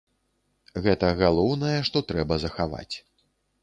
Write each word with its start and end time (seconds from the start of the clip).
Гэта 0.85 1.11
галоўнае, 1.21 1.79
што 1.93 2.05
трэба 2.11 2.43
захаваць. 2.49 2.95